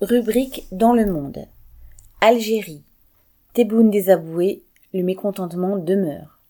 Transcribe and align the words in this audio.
Rubrique 0.00 0.66
dans 0.72 0.92
le 0.92 1.06
monde. 1.06 1.46
Algérie. 2.20 2.82
Tebboune 3.52 3.92
désavoué, 3.92 4.64
le 4.92 5.04
mécontentement 5.04 5.78
demeure. 5.78 6.40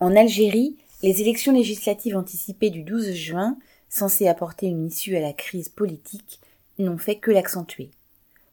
En 0.00 0.16
Algérie, 0.16 0.78
les 1.02 1.20
élections 1.20 1.52
législatives 1.52 2.16
anticipées 2.16 2.70
du 2.70 2.84
12 2.84 3.12
juin, 3.12 3.58
censées 3.90 4.28
apporter 4.28 4.66
une 4.66 4.86
issue 4.86 5.14
à 5.14 5.20
la 5.20 5.34
crise 5.34 5.68
politique, 5.68 6.40
n'ont 6.78 6.96
fait 6.96 7.16
que 7.16 7.30
l'accentuer. 7.30 7.90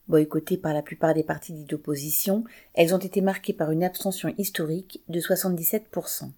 Boycottées 0.09 0.57
par 0.57 0.73
la 0.73 0.81
plupart 0.81 1.13
des 1.13 1.23
partis 1.23 1.53
dits 1.53 1.63
d'opposition, 1.63 2.43
elles 2.73 2.93
ont 2.93 2.99
été 2.99 3.21
marquées 3.21 3.53
par 3.53 3.71
une 3.71 3.83
abstention 3.83 4.35
historique 4.37 5.01
de 5.07 5.21
77%. 5.21 6.31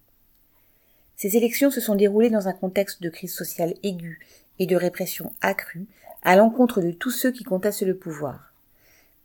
Ces 1.16 1.36
élections 1.36 1.72
se 1.72 1.80
sont 1.80 1.96
déroulées 1.96 2.30
dans 2.30 2.46
un 2.46 2.52
contexte 2.52 3.02
de 3.02 3.10
crise 3.10 3.34
sociale 3.34 3.74
aiguë 3.82 4.20
et 4.60 4.66
de 4.66 4.76
répression 4.76 5.32
accrue 5.40 5.88
à 6.22 6.36
l'encontre 6.36 6.80
de 6.80 6.90
tous 6.90 7.10
ceux 7.10 7.32
qui 7.32 7.44
contestent 7.44 7.82
le 7.82 7.96
pouvoir. 7.96 8.52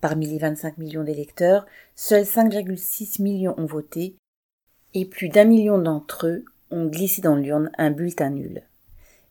Parmi 0.02 0.28
les 0.28 0.38
25 0.38 0.78
millions 0.78 1.04
d'électeurs, 1.04 1.66
seuls 1.96 2.24
5,6 2.24 3.22
millions 3.22 3.56
ont 3.58 3.66
voté 3.66 4.16
et 4.94 5.06
plus 5.06 5.30
d'un 5.30 5.46
million 5.46 5.78
d'entre 5.78 6.28
eux 6.28 6.46
ont 6.72 6.88
glissé 6.88 7.22
dans 7.22 7.36
l'urne 7.36 7.72
un 7.78 7.92
bulletin 7.92 8.30
nul. 8.30 8.64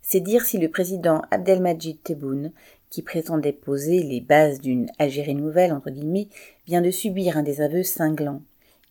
C'est 0.01 0.21
dire 0.21 0.45
si 0.45 0.59
le 0.59 0.69
président 0.69 1.23
Abdelmajid 1.31 2.03
Tebboune, 2.03 2.53
qui 2.91 3.03
prétendait 3.03 3.53
poser 3.53 4.03
les 4.03 4.21
bases 4.21 4.61
d'une 4.61 4.91
Algérie 4.99 5.35
nouvelle, 5.35 5.73
entre 5.73 5.91
guillemets, 5.91 6.29
vient 6.67 6.83
de 6.83 6.91
subir 6.91 7.37
un 7.37 7.43
désaveu 7.43 7.83
cinglant. 7.83 8.43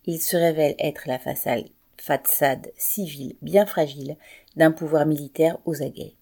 Il 0.06 0.20
se 0.20 0.36
révèle 0.36 0.74
être 0.78 1.02
la 1.06 1.18
façade, 1.18 1.66
façade 1.98 2.72
civile 2.76 3.36
bien 3.42 3.66
fragile 3.66 4.16
d'un 4.56 4.72
pouvoir 4.72 5.06
militaire 5.06 5.58
aux 5.66 5.82
aguets. 5.82 6.14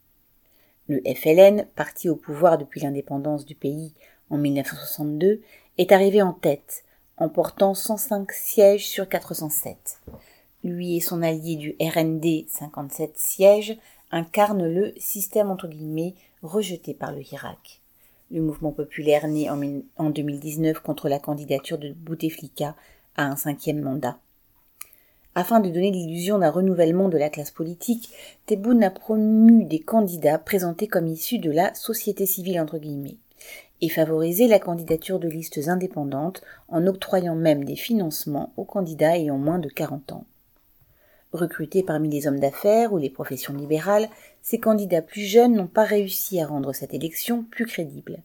Le 0.91 1.01
FLN, 1.07 1.67
parti 1.77 2.09
au 2.09 2.17
pouvoir 2.17 2.59
depuis 2.59 2.81
l'indépendance 2.81 3.47
du 3.47 3.55
pays 3.55 3.95
en 4.29 4.37
1962, 4.37 5.41
est 5.79 5.93
arrivé 5.93 6.21
en 6.21 6.33
tête, 6.33 6.83
en 7.17 7.29
portant 7.29 7.75
105 7.75 8.33
sièges 8.33 8.89
sur 8.89 9.09
407. 9.09 10.01
Lui 10.65 10.97
et 10.97 11.01
son 11.01 11.23
allié 11.23 11.55
du 11.55 11.77
RND, 11.81 12.45
57 12.49 13.17
sièges, 13.17 13.79
incarnent 14.11 14.67
le 14.67 14.93
système 14.97 15.53
entre 15.53 15.69
guillemets 15.69 16.17
rejeté 16.43 16.93
par 16.93 17.13
le 17.13 17.23
Irak. 17.23 17.83
Le 18.33 18.43
mouvement 18.43 18.73
populaire 18.73 19.29
né 19.29 19.49
en 19.49 20.11
2019 20.11 20.81
contre 20.81 21.09
la 21.09 21.21
candidature 21.21 21.79
de 21.79 21.93
Bouteflika 21.93 22.75
à 23.15 23.27
un 23.27 23.37
cinquième 23.37 23.81
mandat. 23.81 24.19
Afin 25.35 25.61
de 25.61 25.69
donner 25.69 25.93
l'illusion 25.93 26.39
d'un 26.39 26.51
renouvellement 26.51 27.09
de 27.09 27.17
la 27.17 27.31
classe 27.31 27.53
politique, 27.53 28.11
Tebboune 28.47 28.83
a 28.83 28.91
promu 28.91 29.65
des 29.65 29.79
candidats 29.79 30.39
présentés 30.39 30.89
comme 30.89 31.07
issus 31.07 31.39
de 31.39 31.53
la 31.53 31.73
société 31.75 32.27
civile 32.27 32.61
entre 32.61 32.79
guillemets 32.79 33.19
et 33.81 33.89
favorisé 33.89 34.49
la 34.49 34.59
candidature 34.59 35.19
de 35.19 35.29
listes 35.29 35.69
indépendantes 35.69 36.43
en 36.69 36.87
octroyant 36.87 37.35
même 37.35 37.65
des 37.65 37.77
financements 37.77 38.53
aux 38.57 38.65
candidats 38.65 39.17
ayant 39.17 39.39
moins 39.39 39.59
de 39.59 39.69
40 39.69 40.13
ans. 40.13 40.25
Recrutés 41.33 41.83
parmi 41.83 42.11
les 42.11 42.27
hommes 42.27 42.41
d'affaires 42.41 42.93
ou 42.93 42.99
les 42.99 43.09
professions 43.09 43.55
libérales, 43.55 44.09
ces 44.43 44.59
candidats 44.59 45.01
plus 45.01 45.23
jeunes 45.23 45.55
n'ont 45.55 45.69
pas 45.69 45.85
réussi 45.85 46.41
à 46.41 46.47
rendre 46.47 46.73
cette 46.73 46.93
élection 46.93 47.45
plus 47.45 47.67
crédible. 47.67 48.19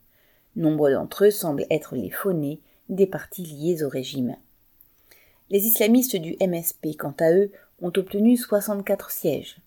Nombre 0.56 0.90
d'entre 0.90 1.26
eux 1.26 1.32
semblent 1.32 1.68
être 1.70 1.96
les 1.96 2.10
faunés 2.10 2.60
des 2.90 3.08
partis 3.08 3.44
liés 3.44 3.84
au 3.84 3.90
régime. 3.90 4.36
Les 5.50 5.68
islamistes 5.68 6.16
du 6.16 6.36
MSP, 6.42 6.98
quant 6.98 7.14
à 7.20 7.32
eux, 7.32 7.52
ont 7.82 7.92
obtenu 7.96 8.36
64 8.36 9.12
sièges. 9.12 9.58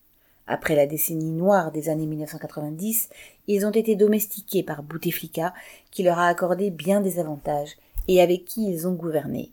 Après 0.48 0.74
la 0.74 0.86
décennie 0.86 1.30
noire 1.30 1.70
des 1.70 1.88
années 1.88 2.06
1990, 2.06 3.10
ils 3.46 3.66
ont 3.66 3.70
été 3.70 3.94
domestiqués 3.94 4.62
par 4.62 4.82
Bouteflika, 4.82 5.54
qui 5.90 6.02
leur 6.02 6.18
a 6.18 6.26
accordé 6.26 6.70
bien 6.70 7.00
des 7.00 7.20
avantages 7.20 7.76
et 8.08 8.20
avec 8.22 8.44
qui 8.46 8.68
ils 8.68 8.88
ont 8.88 8.94
gouverné. 8.94 9.52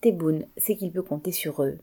Tebboune 0.00 0.46
sait 0.56 0.76
qu'il 0.76 0.92
peut 0.92 1.02
compter 1.02 1.32
sur 1.32 1.62
eux. 1.62 1.78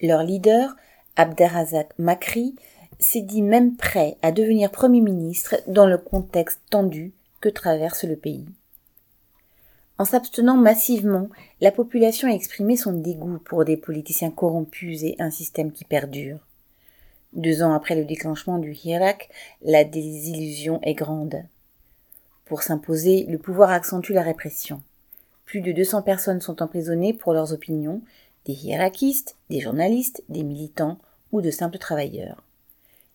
Leur 0.00 0.22
leader, 0.22 0.74
Abderrazak 1.16 1.96
Makri, 1.98 2.56
s'est 2.98 3.20
dit 3.20 3.42
même 3.42 3.76
prêt 3.76 4.16
à 4.22 4.32
devenir 4.32 4.70
Premier 4.70 5.00
ministre 5.00 5.56
dans 5.66 5.86
le 5.86 5.98
contexte 5.98 6.60
tendu 6.70 7.12
que 7.40 7.48
traverse 7.48 8.04
le 8.04 8.16
pays. 8.16 8.46
En 9.96 10.04
s'abstenant 10.04 10.56
massivement, 10.56 11.28
la 11.60 11.70
population 11.70 12.28
a 12.28 12.34
exprimé 12.34 12.76
son 12.76 12.92
dégoût 12.92 13.38
pour 13.38 13.64
des 13.64 13.76
politiciens 13.76 14.32
corrompus 14.32 15.04
et 15.04 15.14
un 15.20 15.30
système 15.30 15.70
qui 15.70 15.84
perdure. 15.84 16.40
Deux 17.32 17.62
ans 17.62 17.74
après 17.74 17.94
le 17.94 18.04
déclenchement 18.04 18.58
du 18.58 18.74
Hirak, 18.74 19.28
la 19.62 19.84
désillusion 19.84 20.80
est 20.82 20.94
grande. 20.94 21.44
Pour 22.44 22.62
s'imposer, 22.62 23.24
le 23.28 23.38
pouvoir 23.38 23.70
accentue 23.70 24.12
la 24.12 24.22
répression. 24.22 24.82
Plus 25.44 25.60
de 25.60 25.70
200 25.70 26.02
personnes 26.02 26.40
sont 26.40 26.60
emprisonnées 26.60 27.14
pour 27.14 27.32
leurs 27.32 27.52
opinions, 27.52 28.02
des 28.46 28.52
hiérakistes, 28.52 29.36
des 29.48 29.60
journalistes, 29.60 30.24
des 30.28 30.42
militants 30.42 30.98
ou 31.30 31.40
de 31.40 31.50
simples 31.50 31.78
travailleurs. 31.78 32.42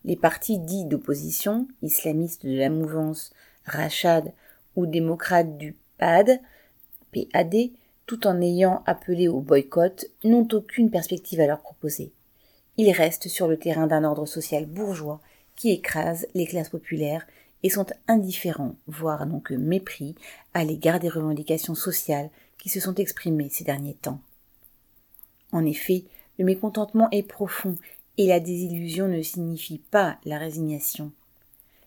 Les 0.04 0.16
partis 0.16 0.58
dits 0.58 0.86
d'opposition, 0.86 1.68
islamistes 1.82 2.46
de 2.46 2.56
la 2.56 2.70
mouvance 2.70 3.32
Rachad 3.66 4.32
ou 4.76 4.86
démocrates 4.86 5.58
du 5.58 5.76
PAD, 5.98 6.40
PAD, 7.12 7.70
tout 8.06 8.26
en 8.26 8.40
ayant 8.40 8.82
appelé 8.86 9.28
au 9.28 9.40
boycott, 9.40 10.06
n'ont 10.24 10.48
aucune 10.52 10.90
perspective 10.90 11.40
à 11.40 11.46
leur 11.46 11.60
proposer. 11.60 12.12
Ils 12.76 12.92
restent 12.92 13.28
sur 13.28 13.46
le 13.46 13.58
terrain 13.58 13.86
d'un 13.86 14.04
ordre 14.04 14.26
social 14.26 14.66
bourgeois 14.66 15.20
qui 15.56 15.70
écrase 15.70 16.26
les 16.34 16.46
classes 16.46 16.70
populaires 16.70 17.26
et 17.62 17.70
sont 17.70 17.86
indifférents, 18.08 18.76
voire 18.86 19.26
que 19.44 19.54
mépris, 19.54 20.14
à 20.54 20.64
l'égard 20.64 20.98
des 20.98 21.08
revendications 21.08 21.74
sociales 21.74 22.30
qui 22.58 22.68
se 22.68 22.80
sont 22.80 22.94
exprimées 22.94 23.50
ces 23.50 23.64
derniers 23.64 23.94
temps. 23.94 24.20
En 25.52 25.64
effet, 25.66 26.04
le 26.38 26.44
mécontentement 26.44 27.08
est 27.10 27.22
profond 27.22 27.76
et 28.16 28.26
la 28.26 28.40
désillusion 28.40 29.08
ne 29.08 29.22
signifie 29.22 29.82
pas 29.90 30.18
la 30.24 30.38
résignation. 30.38 31.12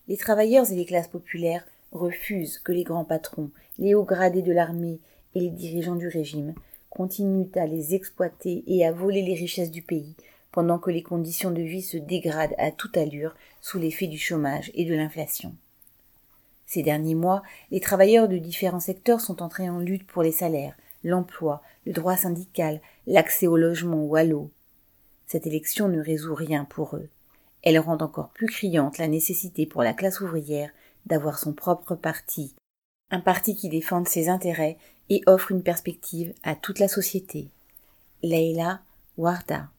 Les 0.07 0.17
travailleurs 0.17 0.72
et 0.72 0.75
les 0.75 0.85
classes 0.85 1.07
populaires 1.07 1.66
refusent 1.93 2.59
que 2.59 2.71
les 2.71 2.83
grands 2.83 3.05
patrons, 3.05 3.51
les 3.79 3.95
hauts 3.95 4.03
gradés 4.03 4.41
de 4.41 4.51
l'armée 4.51 4.99
et 5.35 5.39
les 5.39 5.49
dirigeants 5.49 5.95
du 5.95 6.07
régime 6.07 6.53
continuent 6.89 7.49
à 7.55 7.65
les 7.65 7.95
exploiter 7.95 8.63
et 8.67 8.85
à 8.85 8.91
voler 8.91 9.21
les 9.21 9.33
richesses 9.33 9.71
du 9.71 9.81
pays, 9.81 10.15
pendant 10.51 10.77
que 10.77 10.91
les 10.91 11.01
conditions 11.01 11.49
de 11.49 11.61
vie 11.61 11.81
se 11.81 11.97
dégradent 11.97 12.53
à 12.59 12.71
toute 12.71 12.97
allure 12.97 13.35
sous 13.61 13.79
l'effet 13.79 14.07
du 14.07 14.19
chômage 14.19 14.71
et 14.75 14.85
de 14.85 14.93
l'inflation. 14.93 15.55
Ces 16.67 16.83
derniers 16.83 17.15
mois, 17.15 17.41
les 17.71 17.79
travailleurs 17.79 18.27
de 18.27 18.37
différents 18.37 18.79
secteurs 18.79 19.21
sont 19.21 19.41
entrés 19.41 19.69
en 19.69 19.79
lutte 19.79 20.05
pour 20.05 20.21
les 20.21 20.31
salaires, 20.31 20.75
l'emploi, 21.03 21.61
le 21.85 21.93
droit 21.93 22.15
syndical, 22.15 22.81
l'accès 23.07 23.47
au 23.47 23.57
logement 23.57 24.03
ou 24.03 24.15
à 24.15 24.23
l'eau. 24.23 24.51
Cette 25.25 25.47
élection 25.47 25.87
ne 25.87 25.99
résout 25.99 26.35
rien 26.35 26.65
pour 26.65 26.95
eux. 26.95 27.09
Elle 27.63 27.79
rend 27.79 27.97
encore 27.97 28.29
plus 28.29 28.47
criante 28.47 28.97
la 28.97 29.07
nécessité 29.07 29.65
pour 29.65 29.83
la 29.83 29.93
classe 29.93 30.21
ouvrière 30.21 30.69
d'avoir 31.06 31.38
son 31.38 31.53
propre 31.53 31.96
parti, 31.96 32.56
un 33.12 33.19
parti 33.19 33.56
qui 33.56 33.69
défende 33.69 34.08
ses 34.08 34.30
intérêts 34.30 34.78
et 35.09 35.22
offre 35.28 35.52
une 35.52 35.64
perspective 35.64 36.34
à 36.44 36.56
toute 36.56 36.80
la 36.80 36.88
société. 36.88 37.50
Leila 38.22 38.81
Warda 39.18 39.69